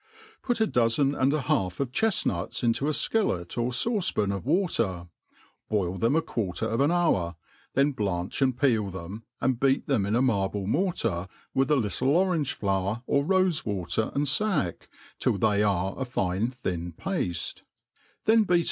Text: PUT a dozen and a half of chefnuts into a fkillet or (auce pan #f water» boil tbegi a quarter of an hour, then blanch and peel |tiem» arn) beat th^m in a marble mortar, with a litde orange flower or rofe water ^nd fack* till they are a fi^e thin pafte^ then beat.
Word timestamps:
PUT 0.41 0.59
a 0.59 0.65
dozen 0.65 1.13
and 1.13 1.31
a 1.31 1.41
half 1.41 1.79
of 1.79 1.91
chefnuts 1.91 2.63
into 2.63 2.87
a 2.87 2.91
fkillet 2.91 3.55
or 3.55 3.67
(auce 3.67 4.09
pan 4.11 4.31
#f 4.31 4.43
water» 4.43 5.09
boil 5.69 5.99
tbegi 5.99 6.17
a 6.17 6.21
quarter 6.23 6.65
of 6.67 6.81
an 6.81 6.89
hour, 6.89 7.35
then 7.75 7.91
blanch 7.91 8.41
and 8.41 8.57
peel 8.59 8.89
|tiem» 8.91 9.21
arn) 9.41 9.53
beat 9.53 9.85
th^m 9.85 10.07
in 10.07 10.15
a 10.15 10.21
marble 10.23 10.65
mortar, 10.65 11.27
with 11.53 11.69
a 11.69 11.75
litde 11.75 12.01
orange 12.01 12.53
flower 12.55 13.03
or 13.05 13.23
rofe 13.23 13.63
water 13.63 14.11
^nd 14.15 14.25
fack* 14.27 14.89
till 15.19 15.37
they 15.37 15.61
are 15.61 15.91
a 15.99 16.03
fi^e 16.03 16.51
thin 16.51 16.93
pafte^ 16.93 17.61
then 18.25 18.41
beat. 18.43 18.59